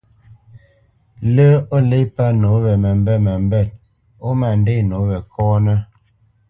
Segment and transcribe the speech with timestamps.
[1.35, 3.67] Lə́ o lê pə́ nǒ we məmbêt məmbêt
[4.27, 5.77] ó ma ndê nǒ we kɔ́nə́.